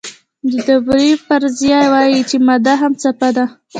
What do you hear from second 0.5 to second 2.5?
د دوبروی فرضیه وایي چې